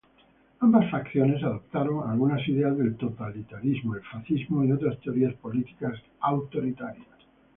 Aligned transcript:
Ambas 0.61 0.89
facciones 0.89 1.43
adoptaron 1.43 2.09
algunas 2.09 2.41
ideas 2.49 2.75
del 2.75 2.95
totalitarismo, 2.97 3.93
el 3.93 4.01
fascismo 4.01 4.63
y 4.63 4.71
otras 4.71 4.99
teorías 4.99 5.35
políticas 5.35 5.93
autoritarias. 6.21 7.05